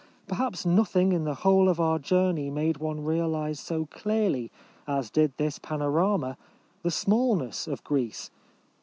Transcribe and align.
Perhaps 0.25 0.65
nothing 0.65 1.11
in 1.11 1.25
the 1.25 1.35
whole 1.45 1.69
of 1.69 1.79
our 1.79 1.99
journey 1.99 2.49
made 2.49 2.77
one 2.77 3.03
realise 3.03 3.59
so 3.59 3.85
clearly, 3.85 4.51
as 4.87 5.11
did 5.11 5.31
this 5.37 5.59
panorama, 5.59 6.37
the 6.81 6.89
smallness 6.89 7.67
of 7.67 7.83
Greece. 7.83 8.31